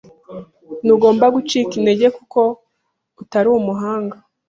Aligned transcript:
Ntugomba 0.83 1.25
gucika 1.35 1.71
intege 1.79 2.05
kuko 2.17 2.41
utari 3.21 3.47
umuhanga. 3.59 4.15